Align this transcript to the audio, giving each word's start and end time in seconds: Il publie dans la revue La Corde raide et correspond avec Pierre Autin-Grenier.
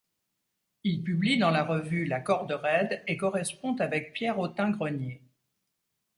Il 0.83 1.03
publie 1.03 1.37
dans 1.37 1.51
la 1.51 1.63
revue 1.63 2.05
La 2.05 2.21
Corde 2.21 2.53
raide 2.53 3.03
et 3.05 3.17
correspond 3.17 3.75
avec 3.75 4.13
Pierre 4.13 4.39
Autin-Grenier. 4.39 5.21